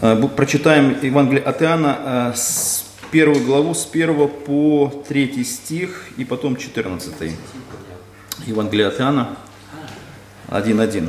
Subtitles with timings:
[0.00, 6.24] Э, Прочитаем Евангелие от Иоанна, э, с первую главу, с 1 по 3 стих и
[6.24, 7.36] потом 14.
[8.46, 9.36] Евангелие от Иоанна
[10.48, 11.08] 1.1.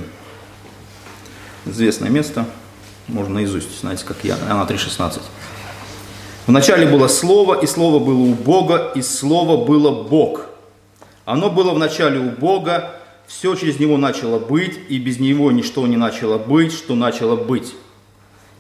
[1.66, 2.46] Известное место,
[3.08, 5.22] можно наизусть, знаете, как Иоанна 3.16.
[6.48, 10.48] Вначале было Слово, и Слово было у Бога, и Слово было Бог.
[11.24, 12.96] Оно было вначале у Бога,
[13.28, 17.74] все через Него начало быть, и без Него ничто не начало быть, что начало быть.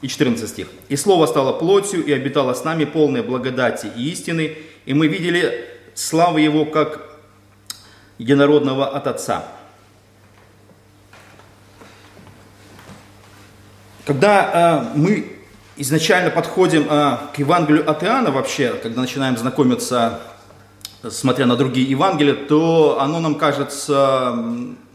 [0.02, 0.68] И 14 стих.
[0.90, 5.68] «И Слово стало плотью, и обитало с нами полное благодати и истины, и мы видели
[5.94, 7.20] славу Его, как
[8.18, 9.46] единородного от Отца».
[14.08, 15.38] Когда э, мы
[15.78, 20.20] изначально подходим э, к Евангелию от Иоанна вообще, когда начинаем знакомиться,
[21.08, 24.36] смотря на другие Евангелия, то оно нам кажется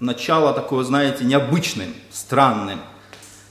[0.01, 2.81] начало такое, знаете, необычным, странным–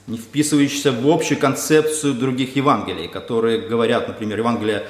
[0.07, 4.83] не вписывающийся в общую концепцию других Евангелий, которые говорят, например, Евангелие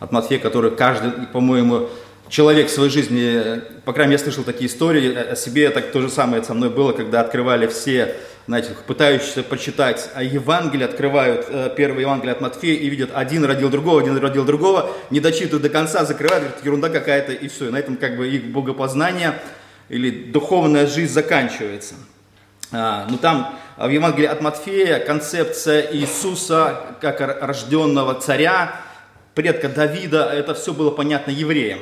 [0.00, 1.88] от Матфея, который каждый, по-моему,
[2.28, 6.00] человек в своей жизни, по крайней мере, я слышал такие истории о себе, так то
[6.00, 12.00] же самое со мной было, когда открывали все, знаете, пытающиеся почитать Евангелие, открывают э, первое
[12.00, 16.04] Евангелие от Матфея и видят, один родил другого, один родил другого, не дочитывают до конца,
[16.06, 17.68] закрывают, говорят, ерунда какая-то, и все.
[17.68, 19.38] И на этом как бы их богопознание
[19.90, 21.94] или духовная жизнь заканчивается.
[22.72, 28.80] А, ну там в Евангелии от Матфея концепция Иисуса как рожденного царя,
[29.34, 31.80] предка Давида, это все было понятно евреям.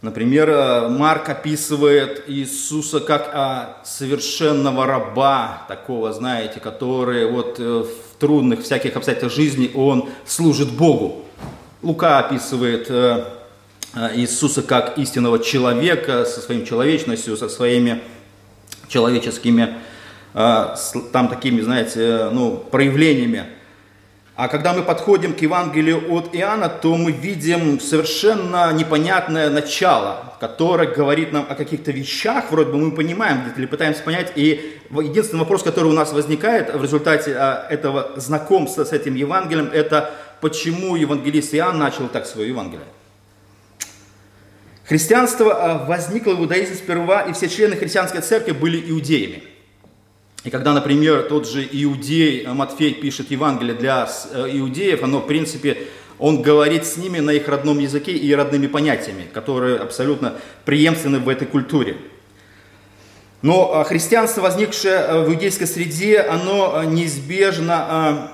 [0.00, 8.18] Например, э, Марк описывает Иисуса как а, совершенного раба, такого, знаете, который вот э, в
[8.20, 11.24] трудных всяких обстоятельствах жизни он служит Богу.
[11.82, 13.24] Лука описывает э,
[14.14, 18.00] Иисуса как истинного человека со своей человечностью, со своими
[18.88, 19.74] человеческими,
[20.34, 20.76] а,
[21.12, 23.46] там такими, знаете, ну, проявлениями.
[24.38, 30.86] А когда мы подходим к Евангелию от Иоанна, то мы видим совершенно непонятное начало, которое
[30.86, 34.30] говорит нам о каких-то вещах, вроде бы мы понимаем, или пытаемся понять.
[34.36, 39.70] И единственный вопрос, который у нас возникает в результате а, этого знакомства с этим Евангелием,
[39.72, 42.86] это почему евангелист Иоанн начал так свое Евангелие.
[44.88, 49.42] Христианство а, возникло в иудаизме сперва, и все члены христианской церкви были иудеями.
[50.44, 55.26] И когда, например, тот же иудей а, Матфей пишет Евангелие для э, иудеев, оно, в
[55.26, 55.76] принципе,
[56.18, 61.28] он говорит с ними на их родном языке и родными понятиями, которые абсолютно преемственны в
[61.28, 61.98] этой культуре.
[63.42, 68.32] Но а, христианство, возникшее в иудейской среде, оно неизбежно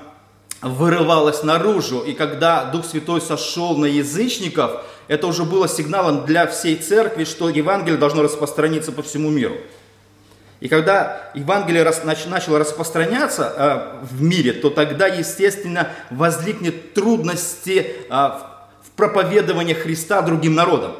[0.61, 1.99] вырывалось наружу.
[1.99, 7.49] И когда Дух Святой сошел на язычников– это уже было сигналом для всей церкви, что
[7.49, 9.55] Евангелие должно распространиться по всему миру.
[10.61, 18.91] И когда Евангелие начало распространяться э, в мире, то тогда, естественно, возникнет трудности э, в
[18.95, 20.95] проповедовании Христа другим народам.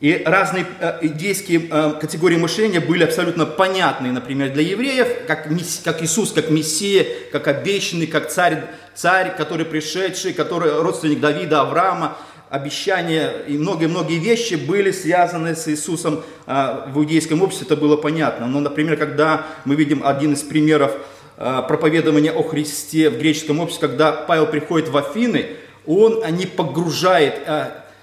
[0.00, 5.48] И разные э, идейские э, категории мышления были абсолютно понятны, например, для евреев, как,
[5.82, 8.62] как Иисус, как Мессия, как обещанный, как царь,
[8.94, 12.16] царь, который пришедший, который родственник Давида, Авраама,
[12.48, 18.46] обещания и многие-многие вещи были связаны с Иисусом э, в иудейском обществе, это было понятно.
[18.46, 20.92] Но, например, когда мы видим один из примеров
[21.36, 25.50] проповедования о Христе в греческом обществе, когда Павел приходит в Афины,
[25.86, 27.40] он не погружает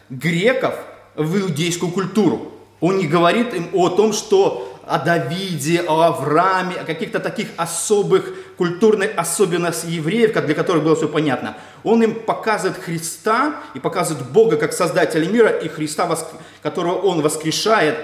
[0.09, 0.75] греков
[1.15, 2.51] в иудейскую культуру.
[2.79, 8.31] Он не говорит им о том, что о Давиде, о Аврааме, о каких-то таких особых
[8.57, 11.57] культурных особенностях евреев, как для которых было все понятно.
[11.83, 16.15] Он им показывает Христа и показывает Бога как Создателя мира и Христа,
[16.61, 17.97] которого Он воскрешает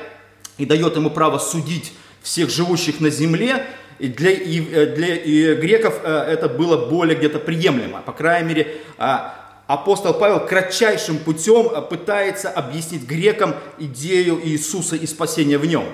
[0.58, 3.66] и дает ему право судить всех живущих на земле.
[4.00, 8.02] И для, э, для и греков э, это было более где-то приемлемо.
[8.02, 15.06] По крайней мере, а, апостол Павел кратчайшим путем э, пытается объяснить грекам идею Иисуса и
[15.08, 15.86] спасения в нем.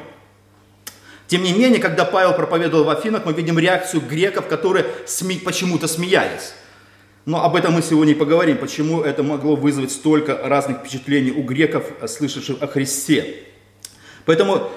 [1.27, 5.35] Тем не менее, когда Павел проповедовал в Афинах, мы видим реакцию греков, которые сме...
[5.35, 6.53] почему-то смеялись.
[7.25, 11.43] Но об этом мы сегодня и поговорим, почему это могло вызвать столько разных впечатлений у
[11.43, 13.43] греков, э, слышавших о Христе.
[14.25, 14.71] Поэтому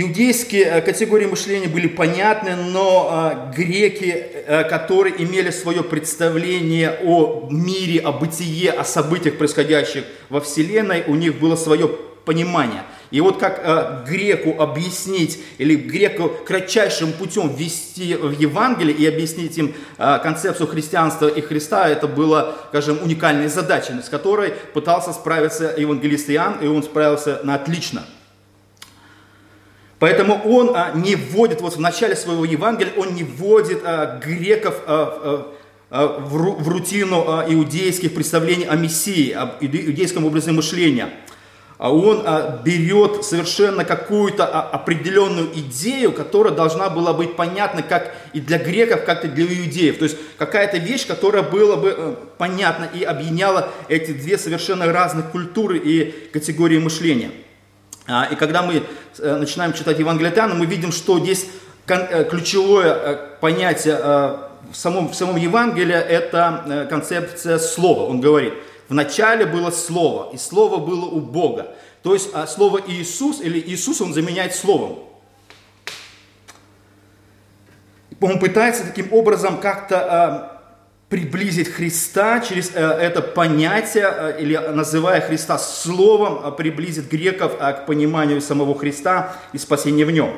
[0.00, 7.48] Иудейские э, категории мышления были понятны, но э, греки, э, которые имели свое представление о
[7.50, 11.88] мире, о бытие, о событиях, происходящих во Вселенной, у них было свое
[12.24, 12.84] понимание.
[13.10, 19.74] И вот как греку объяснить, или греку кратчайшим путем ввести в Евангелие и объяснить им
[19.96, 26.58] концепцию христианства и Христа, это была, скажем, уникальная задача, с которой пытался справиться евангелист Иоанн,
[26.60, 28.04] и он справился на отлично–
[29.98, 34.80] Поэтому он а, не вводит, вот в начале своего Евангелия, он не вводит а, греков
[34.86, 35.52] а,
[35.90, 41.08] а, в, в рутину а, иудейских представлений о Мессии, об иудейском образе мышления.
[41.78, 48.14] А он а, берет совершенно какую-то а, определенную идею, которая должна была быть понятна как
[48.32, 49.98] и для греков, как и для иудеев.
[49.98, 55.30] То есть какая-то вещь, которая была бы э, понятна и объединяла эти две совершенно разных
[55.30, 57.30] культуры и категории мышления.
[58.30, 58.82] И когда мы
[59.18, 61.46] э, начинаем читать Евангелие Иоанна, мы видим, что здесь
[61.86, 68.04] э, ключевое понятие в самом, в самом Евангелии– это концепция слова.
[68.04, 68.54] Он говорит–
[68.88, 71.74] в начале было Слово, и Слово было у Бога.
[72.02, 75.00] То есть а, слово Иисус или Иисус он заменяет Словом.
[78.20, 80.57] Он пытается таким образом как-то а,
[81.08, 87.72] приблизить Христа через а, это понятие, а, или называя Христа Словом, а, приблизить греков а,
[87.72, 90.34] к пониманию самого Христа и спасения в нем.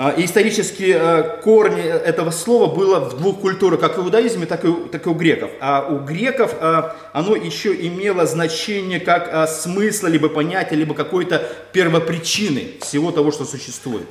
[0.00, 4.64] А, и исторические э, корни этого слова было в двух культурах, как в иудаизме, так
[4.64, 5.50] и, так и у греков.
[5.60, 6.82] А у греков э,
[7.12, 13.44] оно еще имело значение как э, смысла, либо понятия, либо какой-то первопричины всего того, что
[13.44, 14.06] существует.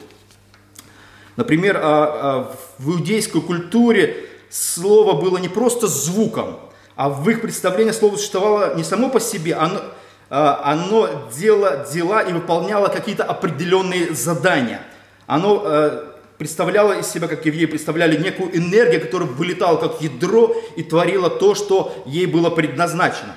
[1.38, 6.59] Например, в иудейской культуре слово было не просто звуком,
[6.95, 9.81] а в их представлении слово существовало не само по себе, оно,
[10.29, 14.81] оно делало дела и выполняло какие-то определенные задания–
[15.27, 16.03] оно э,
[16.38, 21.53] представляло из себя, как евреи представляли, некую энергию, которая вылетала как ядро и творила то,
[21.53, 23.35] что ей было предназначено.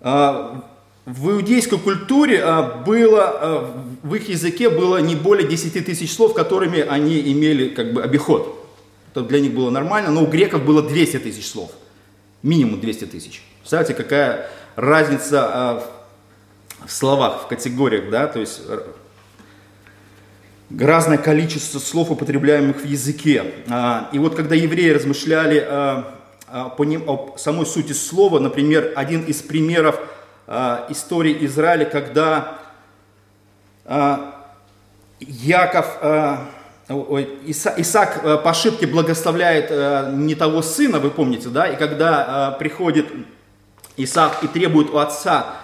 [0.00, 0.60] Э,
[1.04, 2.44] в иудейской культуре
[2.86, 3.74] было,
[4.04, 8.61] в их языке было не более 10 тысяч слов, которыми они имели как бы обиход.
[9.12, 11.70] Это для них было нормально, но у греков было 200 тысяч слов.
[12.42, 13.42] Минимум 200 тысяч.
[13.60, 15.84] Представляете, какая разница
[16.84, 18.62] в словах, в категориях, да, то есть
[20.78, 23.44] разное количество слов, употребляемых в языке.
[23.68, 26.14] А, и вот когда евреи размышляли а,
[26.48, 30.00] а, о самой сути слова, например, один из примеров
[30.88, 32.58] истории Израиля, когда
[35.20, 35.98] Яков,
[36.88, 39.70] Исаак по ошибке благословляет
[40.14, 43.06] не того сына, вы помните, да, и когда приходит
[43.96, 45.56] Исаак и требует у отца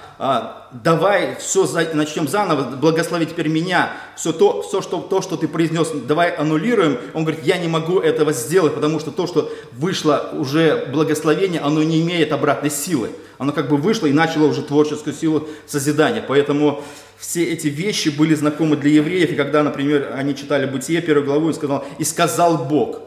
[0.72, 5.90] давай все начнем заново, благослови теперь меня, все то, все что, то, что ты произнес,
[5.90, 6.98] давай аннулируем.
[7.14, 11.82] Он говорит, я не могу этого сделать, потому что то, что вышло уже благословение, оно
[11.82, 13.10] не имеет обратной силы.
[13.38, 16.24] Оно как бы вышло и начало уже творческую силу созидания.
[16.26, 16.82] Поэтому
[17.18, 21.48] все эти вещи были знакомы для евреев, и когда, например, они читали Бытие, первую главу,
[21.48, 23.02] он сказал, и сказал Бог.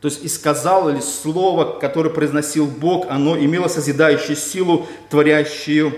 [0.00, 5.92] То есть и сказал ли слово, которое произносил Бог, оно имело созидающую силу, творящую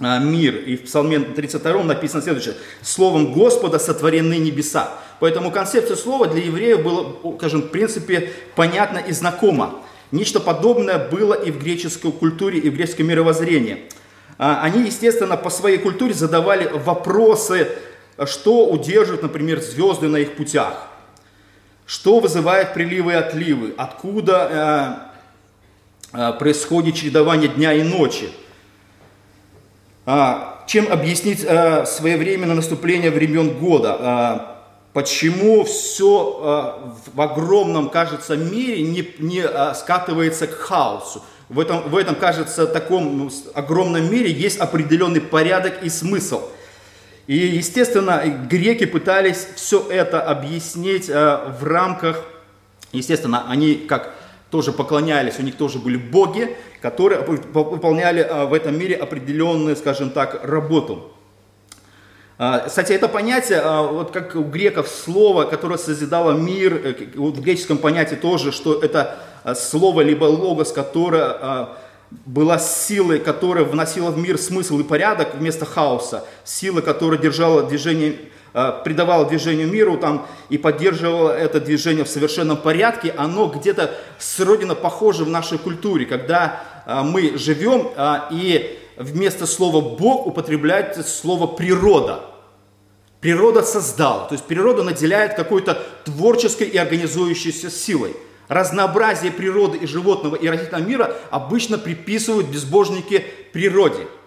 [0.00, 0.56] а, мир.
[0.56, 2.54] И в Псалме 32 написано следующее.
[2.80, 4.90] «Словом Господа сотворены небеса».
[5.20, 9.74] Поэтому концепция слова для евреев была, скажем, в принципе, понятна и знакома.
[10.10, 13.88] Нечто подобное было и в греческой культуре, и в греческом мировоззрении.
[14.38, 17.68] А, они, естественно, по своей культуре задавали вопросы,
[18.26, 20.86] что удерживает, например, звезды на их путях,
[21.86, 25.10] что вызывает приливы и отливы, откуда
[26.12, 28.30] э, происходит чередование дня и ночи–
[30.10, 34.57] а, чем объяснить а, своевременное наступление времен года?
[34.98, 41.22] Почему все в огромном, кажется, мире не, не скатывается к хаосу?
[41.48, 46.42] В этом, в этом, кажется, таком ну, огромном мире есть определенный порядок и смысл.
[47.28, 52.24] И, естественно, греки пытались все это объяснить в рамках,
[52.90, 54.12] естественно, они как
[54.50, 60.40] тоже поклонялись, у них тоже были боги, которые выполняли в этом мире определенную, скажем так,
[60.42, 61.12] работу.
[62.38, 67.36] А, кстати, это понятие, а, вот как у греков слово, которое созидало мир, э, вот
[67.36, 69.18] в греческом понятии тоже, что это
[69.56, 71.68] слово либо логос, которое
[72.24, 78.16] была силой, которая вносила в мир смысл и порядок вместо хаоса, сила, которая держала движение
[78.54, 84.74] Э, придавало движению миру там, и поддерживало это движение в совершенном порядке, оно где-то сродно
[84.74, 91.46] похоже в нашей культуре, когда э, мы живем э, и вместо слова «Бог» употребляется слово
[91.46, 92.24] «природа».
[93.20, 98.14] Природа создала, то есть природа наделяет какой-то творческой и организующейся силой.
[98.46, 104.06] Разнообразие природы и животного и растительного мира обычно приписывают безбожники природе–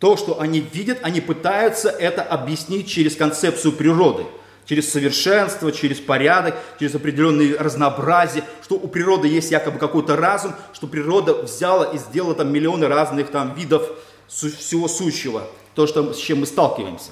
[0.00, 4.24] то, что они видят, они пытаются это объяснить через концепцию природы,
[4.70, 10.86] через совершенство, через порядок, через определенные разнообразие, что у природы есть якобы какой-то разум, что
[10.86, 13.82] природа взяла и сделала там миллионы разных там видов
[14.28, 15.42] всего сущего,
[15.74, 17.10] то, что, с чем мы сталкиваемся.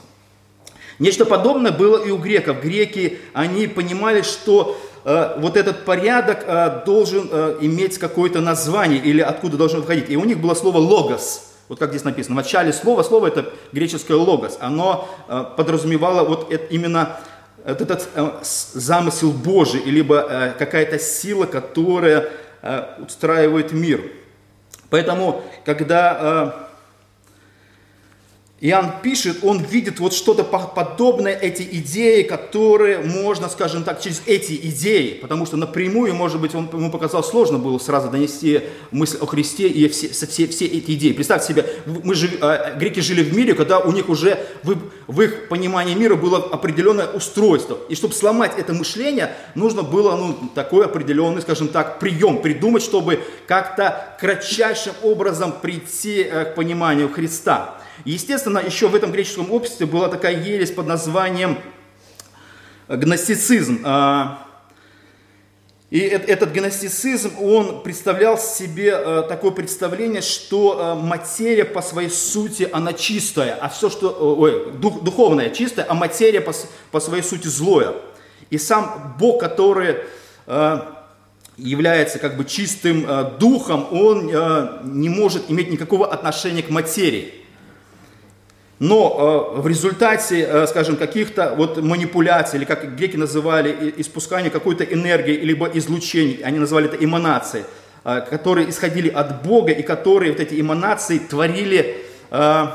[1.01, 2.63] Нечто подобное было и у греков.
[2.63, 9.21] Греки, они понимали, что э, вот этот порядок э, должен э, иметь какое-то название или
[9.21, 10.11] откуда должен выходить.
[10.11, 11.55] И у них было слово «логос».
[11.69, 14.59] Вот как здесь написано, в начале слова, слово это греческое «логос».
[14.61, 17.19] Оно э, подразумевало вот это, именно
[17.65, 22.29] этот э, замысел Божий, либо э, какая-то сила, которая
[22.63, 24.13] э, устраивает мир.
[24.91, 26.68] Поэтому, когда
[28.61, 34.55] Иоанн пишет, он видит вот что-то подобное, эти идеи, которые можно, скажем так, через эти
[34.55, 39.27] идеи, потому что напрямую, может быть, он, ему показалось сложно было сразу донести мысль о
[39.27, 41.13] Христе и все, все, все эти идеи.
[41.13, 45.23] Представьте себе, мы жили, э, греки жили в мире, когда у них уже в, в
[45.23, 47.79] их понимании мира было определенное устройство.
[47.89, 53.21] И чтобы сломать это мышление, нужно было ну, такой определенный, скажем так, прием придумать, чтобы
[53.47, 57.78] как-то кратчайшим образом прийти э, к пониманию Христа.
[58.05, 61.59] Естественно, еще в этом греческом обществе была такая ересь под названием
[62.89, 63.81] гностицизм.
[63.85, 64.47] А,
[65.91, 72.69] и этот гностицизм, он представлял себе а, такое представление, что а, материя по своей сути,
[72.73, 76.53] она чистая, а все, что, ой, дух, духовная чистая, а материя по,
[76.91, 77.95] по своей сути злое.
[78.51, 79.97] И сам Бог, который
[81.59, 83.07] является как бы чистым
[83.39, 84.29] духом, он
[84.99, 87.38] не может иметь никакого отношения к материи.
[88.79, 94.85] Но э, в результате, э, скажем, каких-то вот манипуляций, или как греки называли, испускания какой-то
[94.85, 97.65] энергии, либо излучений, они называли это эманации,
[98.05, 101.97] э, которые исходили от Бога, и которые вот эти эманации творили,
[102.31, 102.67] э,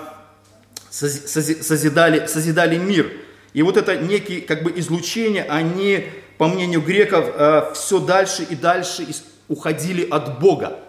[0.90, 3.10] созидали, созидали мир.
[3.54, 6.08] И вот это некие как бы излучения, они,
[6.38, 9.08] по мнению греков, э, все дальше и дальше
[9.48, 10.80] уходили от Бога.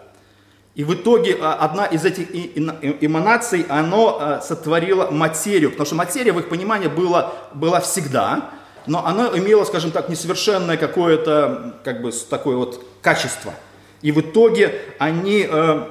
[0.75, 2.27] И в итоге а, одна из этих
[3.01, 8.51] эманаций, она сотворила материю, потому что материя в их понимании была, была всегда,
[8.85, 13.53] но она имела, скажем так, несовершенное какое-то, как бы, такое вот качество.
[14.01, 15.87] И в итоге они э,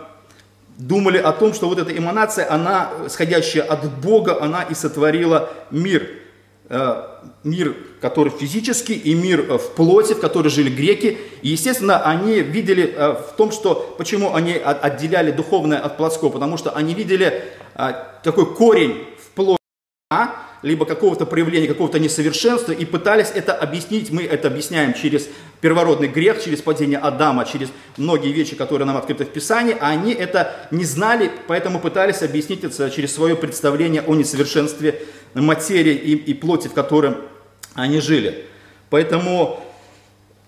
[0.77, 6.09] думали о том, что вот эта эманация, она, исходящая от Бога, она и сотворила мир.
[6.71, 7.03] Э,
[7.43, 11.19] мир, который физический, и мир э, в плоти, в которой жили греки.
[11.43, 16.57] И, естественно, они видели э, в том, что, почему они отделяли духовное от плотского, потому
[16.57, 17.45] что они видели
[18.23, 19.59] такой корень в плоти,
[20.63, 24.11] либо какого-то проявления, какого-то несовершенства, и пытались это объяснить.
[24.11, 25.29] Мы это объясняем через
[25.61, 27.69] первородный грех, через падение Адама, через
[27.99, 32.65] многие вещи, которые нам открыты в Писании, а они это не знали, поэтому пытались объяснить
[32.65, 35.03] это через свое представление о несовершенстве
[35.35, 37.17] материи и, и плоти, в котором
[37.75, 38.47] они жили.
[38.91, 39.61] Поэтому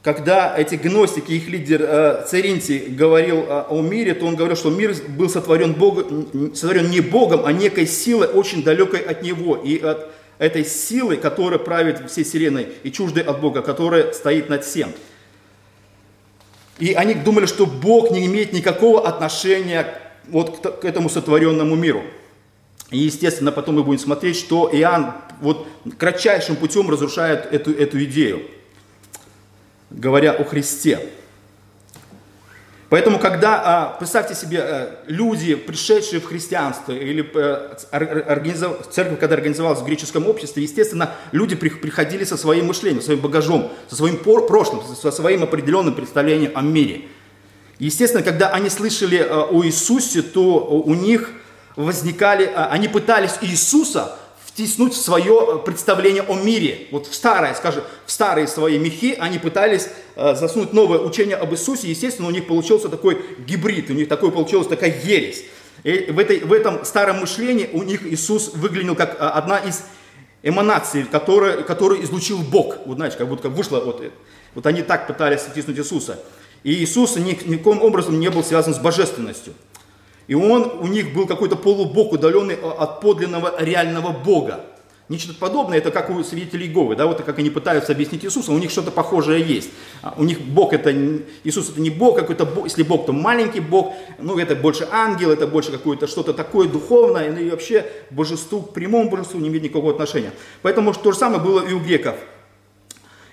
[0.02, 4.94] когда эти гностики, их лидер э, Церинти говорил о мире, то он говорил, что мир
[5.08, 9.56] был сотворен, Богом, сотворен не Богом, а некой силой, очень далекой от Него.
[9.56, 14.64] И от этой силы, которая правит всей вселенной, и чуждой от Бога, которая стоит над
[14.64, 14.92] всем.
[16.78, 22.02] И они думали, что Бог не имеет никакого отношения вот к этому сотворенному миру.
[22.90, 25.66] И, естественно, потом мы будем смотреть, что Иоанн вот
[25.98, 28.42] кратчайшим путем разрушает эту, эту идею
[29.90, 31.08] говоря о Христе.
[32.88, 37.74] Поэтому, когда, а, представьте себе, э, люди, пришедшие в христианство, или э,
[38.92, 43.96] церковь, когда организовалась в греческом обществе, естественно, люди приходили со своим мышлением, своим багажом, со
[43.96, 47.06] своим прошлым, со своим определенным представлением о мире.
[47.80, 51.32] Естественно, когда они слышали э, о Иисусе, то у них
[51.76, 54.18] возникали, они пытались Иисуса
[54.56, 56.86] втиснуть в свое э, представление о мире.
[56.90, 61.52] Вот в старое, скажем, в старые свои мехи они пытались э, засунуть новое учение об
[61.52, 61.90] Иисусе.
[61.90, 65.44] Естественно, у них получился такой гибрид, у них такой получилась такая ересь.
[65.84, 69.82] И в, этой, в этом старом мышлении у них Иисус выглядел как э, одна из
[70.42, 72.78] эманаций, которая, которую излучил Бог.
[72.86, 74.02] Вот знаете, как будто вышло, вот,
[74.54, 76.18] вот они так пытались втиснуть Иисуса.
[76.62, 79.52] И Иисус ни, никаким образом не был связан с божественностью.
[80.26, 84.64] И он, у них был какой-то полубог, удаленный от подлинного реального Бога.
[85.08, 88.58] Нечто подобное, это как у свидетелей Иеговы, да, вот как они пытаются объяснить Иисуса, у
[88.58, 89.70] них что-то похожее есть.
[90.02, 90.92] А у них Бог это,
[91.44, 95.30] Иисус это не Бог, какой-то Бог, если Бог, то маленький Бог, ну это больше ангел,
[95.30, 99.62] это больше какое-то что-то такое духовное, ну и вообще божеству, к прямому божеству не имеет
[99.62, 100.32] никакого отношения.
[100.62, 102.16] Поэтому то же самое было и у греков.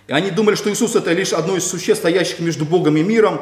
[0.08, 3.42] И они думали, что Иисус это лишь одно из существ, стоящих между Богом и миром,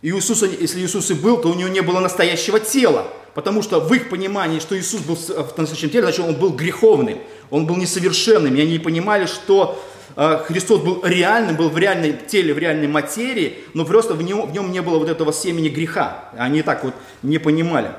[0.00, 3.08] и Иисус, если Иисус и был, то у него не было настоящего тела.
[3.34, 7.18] Потому что в их понимании, что Иисус был в настоящем теле, значит, он был греховным,
[7.50, 8.54] он был несовершенным.
[8.54, 9.82] И они понимали, что
[10.16, 14.46] э, Христос был реальным, был в реальном теле, в реальной материи, но просто в нем,
[14.46, 16.30] в нем не было вот этого семени греха.
[16.36, 17.90] Они так вот не понимали.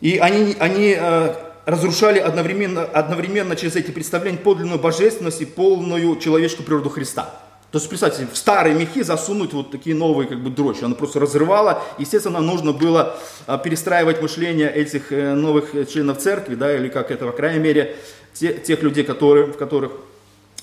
[0.00, 1.34] И они, они э,
[1.66, 7.47] разрушали одновременно, одновременно через эти представления подлинную божественность и полную человеческую природу Христа.
[7.70, 10.86] То есть, представьте, в старые мехи засунуть вот такие новые как бы дрожжи.
[10.86, 11.82] Она просто разрывала.
[11.98, 17.26] Естественно, нужно было а, перестраивать мышление этих э, новых членов церкви, да, или как это,
[17.26, 17.96] по крайней мере,
[18.32, 19.92] те, тех людей, которые, в которых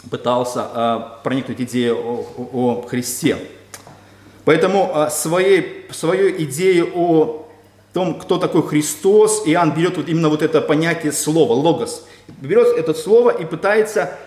[0.09, 3.37] пытался а, проникнуть идея о, о, о Христе.
[4.43, 7.47] Поэтому а, своей, свою идею о
[7.93, 12.07] том, кто такой Христос, Иоанн берет вот именно вот это понятие слова, логос.
[12.41, 14.17] Берет это слово и пытается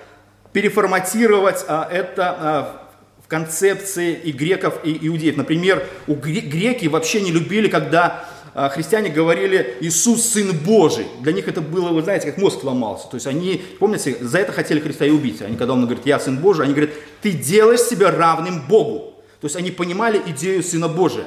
[0.52, 2.88] переформатировать а, это а,
[3.24, 5.36] в концепции и греков, и иудеев.
[5.36, 11.06] Например, у греки вообще не любили, когда а, христиане говорили «Иисус Сын Божий».
[11.20, 13.08] Для них это было, вы знаете, как мозг ломался.
[13.08, 15.42] То есть они, помните, за это хотели Христа и убить.
[15.42, 19.14] Они, когда он говорит «Я Сын Божий», они говорят «Ты делаешь себя равным Богу».
[19.40, 21.24] То есть они понимали идею Сына Божия.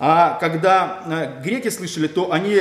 [0.00, 2.60] А когда греки слышали, то они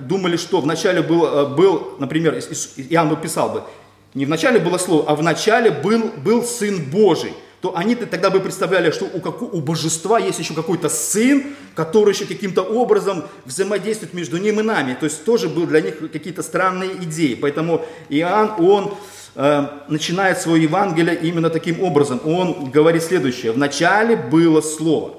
[0.00, 3.64] думали, что вначале был, был например, Иоанн бы писал бы,
[4.14, 7.32] не вначале было слово, а вначале был, был Сын Божий,
[7.64, 12.12] то они тогда бы представляли, что у, как, у божества есть еще какой-то сын, который
[12.12, 14.94] еще каким-то образом взаимодействует между ним и нами.
[15.00, 17.34] То есть тоже был для них какие-то странные идеи.
[17.34, 18.94] Поэтому Иоанн, он
[19.34, 22.20] э, начинает свое Евангелие именно таким образом.
[22.26, 23.52] Он говорит следующее.
[23.52, 25.14] Вначале было Слово.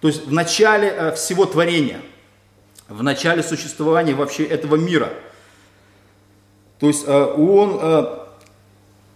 [0.00, 2.00] То есть в начале э, всего творения,
[2.88, 5.12] в начале существования вообще этого мира.
[6.78, 8.18] То есть э, он э,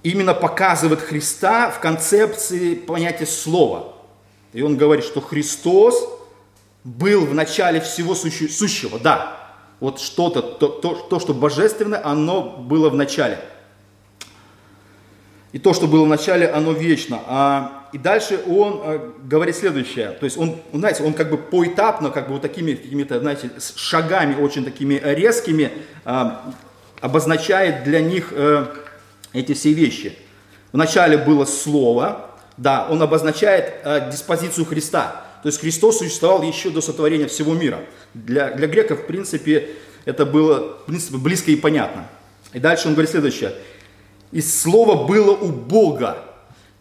[0.03, 3.95] именно показывает Христа в концепции понятия слова.
[4.53, 6.09] И он говорит, что Христос
[6.85, 8.99] был в начале всего сущего.
[8.99, 9.37] Да,
[9.81, 13.39] вот что-то, то, то, то, что божественное, оно было в начале.
[15.53, 17.21] И то, что было в начале, оно вечно.
[17.27, 20.13] А и дальше он э, говорит следующее.
[20.13, 24.41] То есть он, знаете, он как бы поэтапно, как бы вот такими какими-то, знаете, шагами
[24.41, 25.71] очень такими резкими
[26.05, 26.31] э,
[27.03, 28.67] обозначает для них э,
[29.33, 30.17] эти все вещи.
[30.73, 35.25] Вначале было слово, да, он обозначает э, диспозицию Христа.
[35.43, 37.81] То есть Христос существовал еще до сотворения всего мира.
[38.15, 39.71] Для, для греков, в принципе,
[40.05, 42.07] это было в принципе, близко и понятно.
[42.53, 43.53] И дальше он говорит следующее.
[44.31, 46.19] «И слово было у Бога,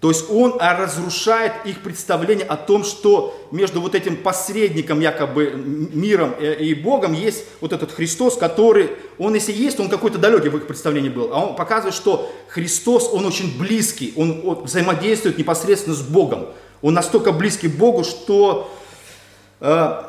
[0.02, 5.52] то есть он а, разрушает их представление о том, что между вот этим посредником, якобы
[5.54, 10.58] миром и Богом, есть вот этот Христос, который, он если есть, он какой-то далекий в
[10.58, 11.30] их представлении был.
[11.32, 16.48] А он показывает, что Христос, он очень близкий, он взаимодействует непосредственно с Богом.
[16.82, 18.72] Он настолько близкий Богу, что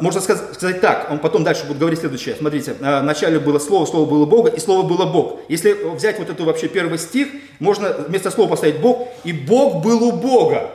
[0.01, 2.35] можно сказать так, он потом дальше будет говорить следующее.
[2.35, 5.41] Смотрите, э, вначале было слово, слово было Бога, и слово было Бог.
[5.49, 10.03] Если взять вот эту вообще первый стих, можно вместо слова поставить Бог, и Бог был
[10.05, 10.71] у Бога.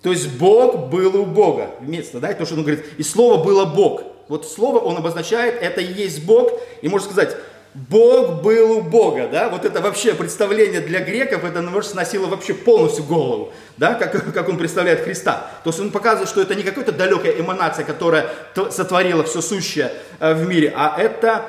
[0.00, 1.72] То есть Бог был у Бога.
[1.80, 4.02] Вместо, да, то, что он говорит, и слово было Бог.
[4.28, 7.36] Вот слово он обозначает, это и есть Бог, и можно сказать,
[7.72, 12.52] Бог был у Бога, да, вот это вообще представление для греков, это, может, сносило вообще
[12.52, 15.48] полностью голову, да, как, как он представляет Христа.
[15.62, 18.28] То есть он показывает, что это не какая-то далекая эманация, которая
[18.70, 21.44] сотворила все сущее э, в мире, а это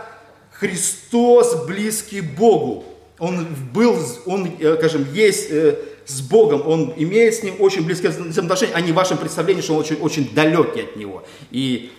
[0.51, 2.85] Христос, близкий Богу.
[3.17, 8.11] Он был, он, э, скажем, есть э, с Богом, он имеет с ним очень близкие
[8.11, 11.91] взаимоотношения, а не в вашем представлении, что он очень, очень далекий от него и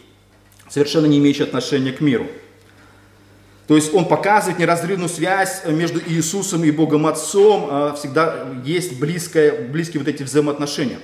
[0.69, 2.29] совершенно не имеющий отношения к миру.
[3.73, 9.67] То есть он показывает неразрывную связь между Иисусом и Богом Отцом, а всегда есть близкое,
[9.67, 10.99] близкие вот эти взаимоотношения.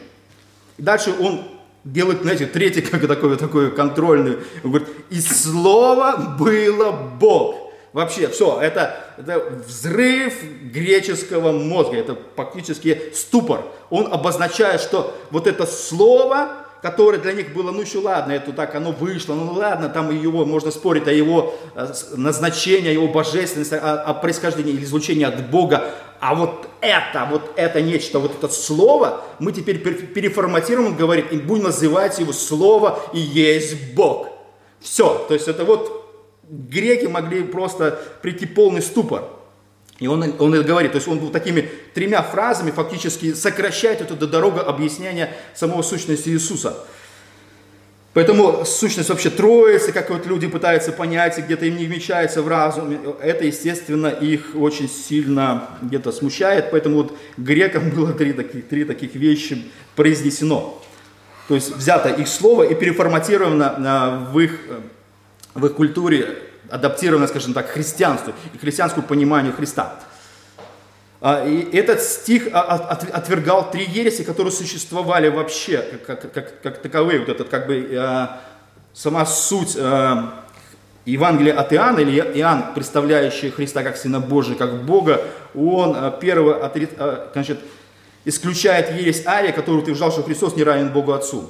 [0.76, 1.48] И дальше он
[1.82, 7.72] делает, знаете, третий, как такой, такой контрольный, он говорит, и слово было Бог.
[7.94, 10.34] Вообще, все, это, это взрыв
[10.70, 13.64] греческого мозга, это фактически ступор.
[13.88, 18.74] Он обозначает, что вот это слово, которое для них было, ну еще ладно, это так
[18.74, 23.74] оно вышло, ну ладно, там его можно спорить о его э, назначении, о его божественности,
[23.74, 28.52] о, о происхождении или излучении от Бога, а вот это, вот это нечто, вот это
[28.52, 34.28] слово, мы теперь переформатируем, говорит, и будем называть его слово и есть Бог.
[34.80, 35.98] Все, то есть это вот
[36.48, 39.37] греки могли просто прийти полный ступор.
[39.98, 44.14] И он, он это говорит, то есть он вот такими тремя фразами фактически сокращает эту
[44.28, 46.76] дорогу объяснения самого сущности Иисуса.
[48.14, 52.98] Поэтому сущность вообще троицы, как вот люди пытаются понять, где-то им не вмещается в разуме,
[53.20, 59.14] это, естественно, их очень сильно где-то смущает, поэтому вот грекам было три таких, три таких
[59.14, 60.82] вещи произнесено.
[61.48, 64.58] То есть взято их слово и переформатировано а, в их,
[65.54, 69.94] в их культуре адаптировано, скажем так, христианству и христианскому пониманию Христа.
[71.20, 76.78] А, и этот стих а, отвергал три ереси, которые существовали вообще, как, как, как, как
[76.82, 77.20] таковые.
[77.20, 78.40] Вот этот, как бы, а,
[78.92, 79.76] сама суть
[81.04, 85.22] Евангелие от Иоанна, или Иоанн, представляющий Христа как Сына Божия, как Бога,
[85.54, 87.60] он первый э, значит,
[88.26, 91.48] исключает ересь Ария, который утверждал, что Христос не равен Богу Отцу.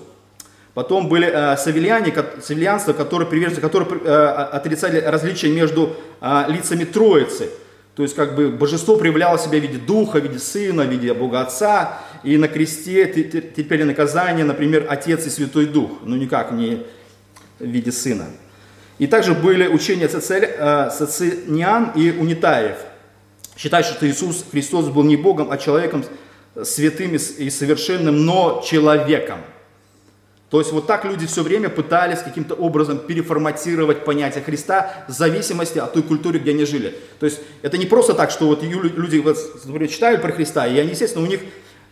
[0.78, 7.50] Потом были э, савельяне, савельянство, которые, приверженцы, которые э, отрицали различия между э, лицами Троицы.
[7.96, 11.12] То есть как бы божество проявляло себя в виде Духа, в виде Сына, в виде
[11.14, 11.98] Бога Отца.
[12.22, 13.06] И на кресте
[13.56, 15.90] терпели наказание, например, Отец и Святой Дух.
[16.04, 16.86] Но никак не
[17.58, 18.26] в виде Сына.
[19.00, 22.76] И также были учения Цицениан и Унитаев.
[23.56, 26.04] Считают, что Иисус Христос был не Богом, а человеком
[26.62, 29.40] святым и совершенным, но человеком.
[30.50, 35.78] То есть вот так люди все время пытались каким-то образом переформатировать понятие Христа в зависимости
[35.78, 36.98] от той культуры, где они жили.
[37.20, 39.36] То есть это не просто так, что вот люди, вот,
[39.90, 41.40] читают про Христа, и они, естественно, у них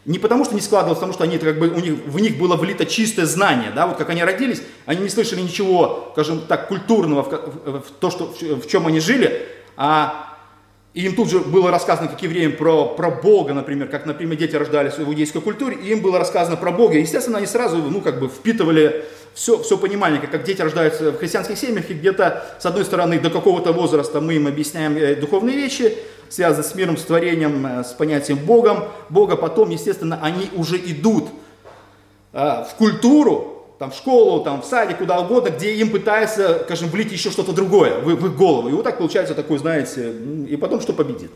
[0.07, 2.57] не потому, что не складывалось, потому что они, как бы, у них, в них было
[2.57, 7.25] влито чистое знание, да, вот как они родились, они не слышали ничего, скажем так, культурного
[7.25, 10.36] в, в, в то, что, в, в чем они жили, а
[10.97, 14.57] и им тут же было рассказано, как евреям, про, про Бога, например, как, например, дети
[14.57, 16.97] рождались в иудейской культуре, и им было рассказано про Бога.
[16.97, 19.05] Естественно, они сразу, ну, как бы впитывали
[19.35, 23.21] все, все понимание, как, как дети рождаются в христианских семьях, и где-то, с одной стороны,
[23.21, 25.99] до какого-то возраста мы им объясняем э, духовные вещи,
[26.31, 31.29] связанные с миром, с творением, э, с понятием Богом, Бога, потом, естественно, они уже идут
[32.33, 36.89] э, в культуру, там, в школу, там, в садик, куда угодно, где им пытаются, скажем,
[36.89, 38.69] влить еще что-то другое в, в их голову.
[38.69, 40.13] И вот так получается такой, знаете,
[40.49, 41.31] и потом что победит.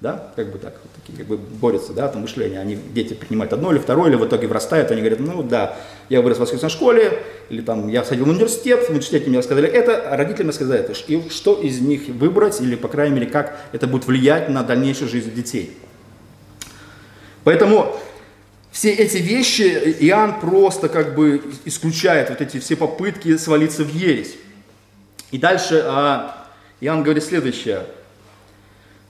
[0.00, 3.52] Да, как бы так, вот такие как бы борются, да, там мышление, они, дети принимают
[3.52, 5.76] одно или второе, или в итоге вырастают, они говорят, ну да,
[6.10, 9.68] я вырос в воскресной школе, или там я сходил в университет, в университете мне сказали
[9.68, 13.28] это, а родители мне сказали это, и что из них выбрать, или, по крайней мере,
[13.28, 15.74] как это будет влиять на дальнейшую жизнь детей.
[17.44, 17.96] Поэтому
[18.74, 19.62] все эти вещи
[20.00, 24.34] Иоанн просто как бы исключает вот эти все попытки свалиться в ересь.
[25.30, 26.48] И дальше а,
[26.80, 27.86] Иоанн говорит следующее.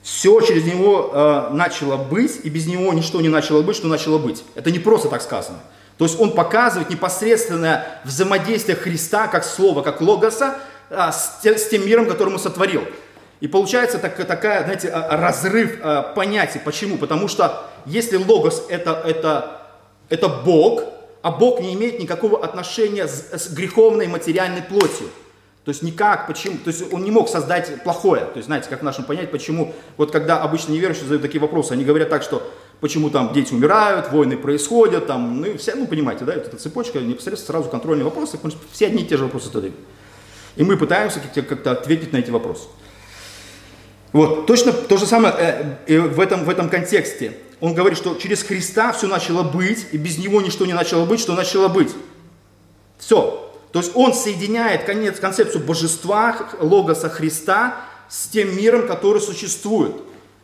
[0.02, 4.18] Все через него а, начало быть, и без него ничто не начало быть, что начало
[4.18, 4.44] быть.
[4.54, 5.60] Это не просто так сказано.
[5.96, 10.58] То есть он показывает непосредственное взаимодействие Христа как слова, как логоса
[10.90, 12.84] а, с, с тем миром, который он сотворил.
[13.40, 15.78] И получается так, такая, знаете, разрыв
[16.14, 16.60] понятий.
[16.64, 16.96] Почему?
[16.96, 19.62] Потому что если логос это, это,
[20.08, 20.82] это Бог,
[21.22, 25.08] а Бог не имеет никакого отношения с, с греховной материальной плотью.
[25.64, 28.20] То есть никак, почему, то есть он не мог создать плохое.
[28.20, 31.72] То есть знаете, как в нашем понять, почему, вот когда обычно неверующие задают такие вопросы,
[31.72, 32.42] они говорят так, что
[32.80, 36.98] почему там дети умирают, войны происходят, там, ну, все, ну, понимаете, да, вот эта цепочка,
[37.00, 38.38] непосредственно сразу контрольные вопросы,
[38.72, 39.74] все одни и те же вопросы задают.
[40.56, 42.64] И мы пытаемся как-то ответить на эти вопросы.
[44.14, 47.32] Вот, точно то же самое э, э, в, этом, в этом контексте.
[47.60, 51.18] Он говорит, что через Христа все начало быть, и без Него ничто не начало быть,
[51.18, 51.90] что начало быть.
[52.96, 53.52] Все.
[53.72, 57.74] То есть он соединяет конец, концепцию божества, логоса Христа
[58.08, 59.96] с тем миром, который существует.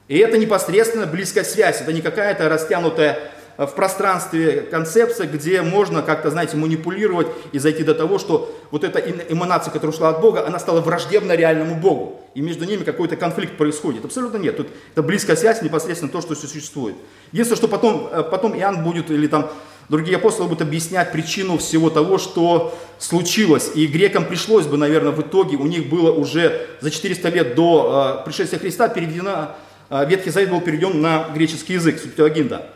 [0.09, 3.21] И это непосредственно близкая связь, это не какая-то растянутая
[3.67, 8.99] в пространстве концепция, где можно как-то, знаете, манипулировать и зайти до того, что вот эта
[9.01, 12.23] эманация, которая ушла от Бога, она стала враждебна реальному Богу.
[12.35, 14.05] И между ними какой-то конфликт происходит.
[14.07, 14.57] Абсолютно нет.
[14.57, 16.95] Тут это близкая связь, непосредственно то, что существует.
[17.33, 19.51] Единственное, что потом, э, потом Иоанн будет, или там
[19.91, 23.73] другие апостолы будут объяснять причину всего того, что случилось.
[23.75, 28.21] И грекам пришлось бы, наверное, в итоге, у них было уже за 400 лет до
[28.23, 29.55] э, пришествия Христа переведено,
[29.91, 32.71] Ветхий Завет был переведен на греческий язык, Септуагинта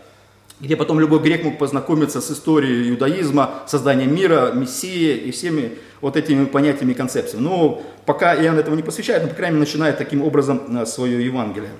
[0.64, 6.16] где потом любой грек мог познакомиться с историей иудаизма, созданием мира, Мессии и всеми вот
[6.16, 7.44] этими понятиями и концепциями.
[7.44, 11.24] Но пока Иоанн этого не посвящает, но, по крайней мере, начинает таким образом э, свое
[11.24, 11.70] Евангелие.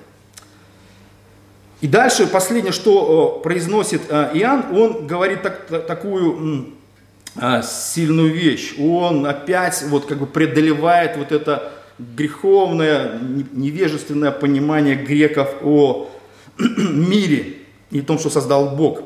[1.81, 6.73] И дальше, последнее, что э, произносит э, Иоанн, он говорит так, такую
[7.63, 8.75] сильную вещь.
[8.79, 13.19] Он опять вот как бы преодолевает вот это греховное,
[13.51, 16.09] невежественное понимание греков о
[16.57, 19.01] мире, и том, что создал Бог.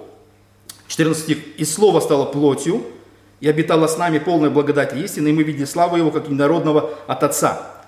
[0.87, 1.37] 14 стих.
[1.57, 2.83] «И Слово стало плотью,
[3.39, 7.23] и обитало с нами полной благодати истины, и мы видели славу Его, как народного от
[7.23, 7.79] Отца».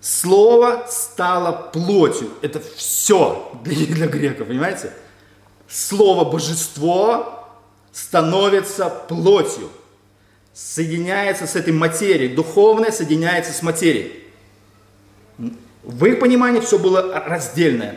[0.00, 2.28] Слово стало плотью.
[2.40, 4.92] Это все для, для греков, понимаете?
[5.68, 7.48] Слово божество
[7.92, 9.68] становится плотью.
[10.54, 12.34] Соединяется с этой материей.
[12.34, 14.24] Духовное соединяется с материей.
[15.82, 17.96] В их понимании все было раздельное.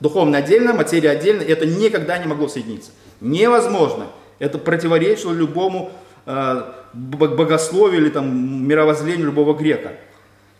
[0.00, 2.90] Духовно отдельно, материя отдельно, это никогда не могло соединиться.
[3.20, 4.06] Невозможно.
[4.38, 5.90] Это противоречило любому
[6.26, 9.92] э, богословию или там, мировоззрению любого грека.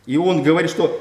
[0.07, 1.01] И он говорит, что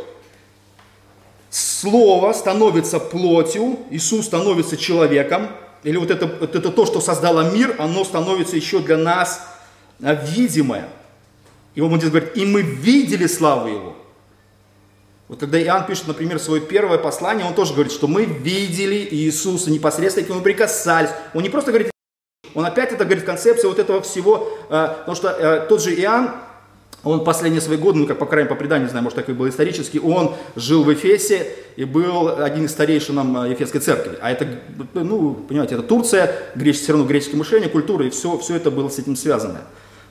[1.49, 5.49] Слово становится плотью, Иисус становится человеком,
[5.83, 9.47] или вот это, вот это то, что создало мир, оно становится еще для нас
[10.01, 10.89] э, видимое.
[11.75, 13.95] И он здесь говорит, и мы видели славу его.
[15.27, 19.69] Вот когда Иоанн пишет, например, свое первое послание, он тоже говорит, что мы видели Иисуса
[19.69, 21.09] непосредственно, к нему прикасались.
[21.33, 21.91] Он не просто говорит,
[22.53, 26.31] он опять это говорит, концепция вот этого всего, э, потому что э, тот же Иоанн,
[27.03, 29.27] он последние свои годы, ну как по крайней мере по преданию, не знаю, может так
[29.29, 34.17] и был исторически, он жил в Эфесе и был один из старейшин э, Ефесской церкви.
[34.21, 34.47] А это,
[34.93, 38.87] ну, понимаете, это Турция, греч, все равно греческое мышление, культура, и все, все это было
[38.87, 39.59] с этим связано.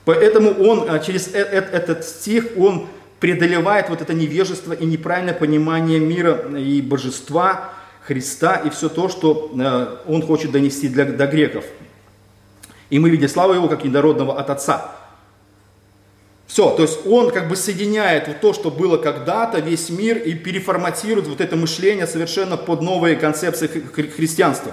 [0.05, 2.87] Поэтому он через этот стих, он
[3.19, 7.71] преодолевает вот это невежество и неправильное понимание мира и божества,
[8.03, 9.51] Христа и все то, что
[10.07, 11.65] он хочет донести для, до греков.
[12.89, 14.91] И мы видим славу его как единородного от Отца.
[16.47, 20.33] Все, то есть он как бы соединяет вот то, что было когда-то, весь мир, и
[20.33, 24.71] переформатирует вот это мышление совершенно под новые концепции хри- христианства.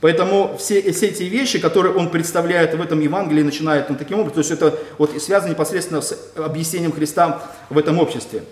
[0.00, 4.34] Поэтому все, все эти вещи, которые он представляет в этом Евангелии, начинает он таким образом,
[4.34, 8.44] то есть это вот связано непосредственно с объяснением Христа в этом обществе.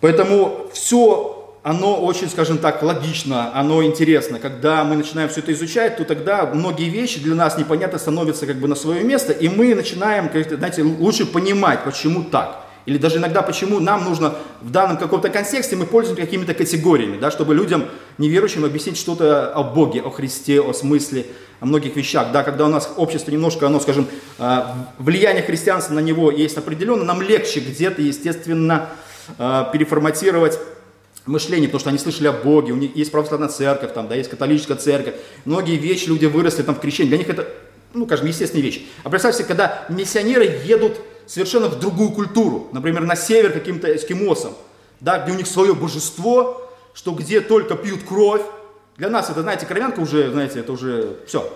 [0.00, 4.38] Поэтому все оно очень, скажем так, логично, оно интересно.
[4.38, 8.56] Когда мы начинаем все это изучать, то тогда многие вещи для нас непонятно становятся как
[8.56, 12.67] бы на свое место, и мы начинаем, знаете, лучше понимать, почему так.
[12.88, 17.30] Или даже иногда, почему нам нужно в данном каком-то контексте, мы пользуемся какими-то категориями, да,
[17.30, 17.84] чтобы людям,
[18.16, 21.26] неверующим, объяснить что-то о Боге, о Христе, о смысле,
[21.60, 22.32] о многих вещах.
[22.32, 24.06] Да, когда у нас общество немножко, оно, скажем,
[24.38, 28.88] а, влияние христианства на него есть определенно, нам легче где-то, естественно,
[29.36, 30.58] а, переформатировать
[31.26, 34.30] мышление, потому что они слышали о Боге, у них есть православная церковь, там, да, есть
[34.30, 35.16] католическая церковь.
[35.44, 37.10] Многие вещи люди выросли там в крещении.
[37.10, 37.48] Для них это,
[37.92, 38.86] ну, скажем, естественная вещь.
[39.04, 40.98] А представьте, когда миссионеры едут
[41.28, 44.54] совершенно в другую культуру, например, на север каким-то эскимосом,
[44.98, 48.42] да, где у них свое божество, что где только пьют кровь.
[48.96, 51.52] Для нас это, знаете, кровянка уже, знаете, это уже все.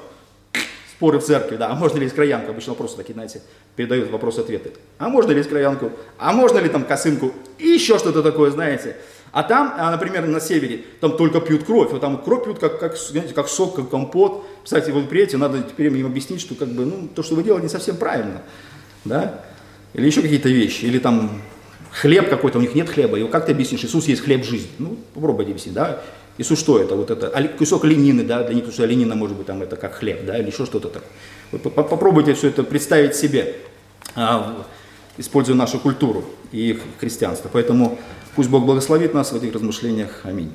[0.93, 2.53] Споры в церкви, да, а можно ли из кровянку?
[2.53, 3.43] Обычно вопросы такие, знаете,
[3.75, 4.75] передают вопрос-ответы.
[4.99, 5.91] А можно ли из кровянку?
[6.19, 7.33] А можно ли там косынку?
[7.59, 8.97] И еще что-то такое, знаете.
[9.33, 11.91] А там, а, например, на севере, там только пьют кровь.
[11.91, 14.45] Вот там кровь пьют как, как, знаете, как сок, как компот.
[14.63, 17.65] Кстати, вот приедете, надо теперь им объяснить, что как бы, ну, то, что вы делаете,
[17.65, 18.43] не совсем правильно.
[19.05, 19.43] Да?
[19.95, 20.85] Или еще какие-то вещи.
[20.85, 21.43] Или там
[21.91, 23.19] хлеб какой-то, у них нет хлеба.
[23.19, 24.69] И как ты объяснишь, Иисус есть хлеб жизни?
[24.79, 26.03] Ну, попробуйте объяснить, да?
[26.39, 26.95] Иисус что это?
[26.95, 29.97] Вот это кусок ленины, да, для них, потому что ленина может быть там это как
[29.97, 31.05] хлеб, да, или еще что-то так.
[31.51, 33.57] Вот попробуйте все это представить себе,
[34.15, 34.65] а,
[35.19, 37.51] используя нашу культуру и христианство.
[37.53, 37.99] Поэтому
[38.35, 40.21] Пусть Бог благословит нас в этих размышлениях.
[40.25, 40.51] Аминь.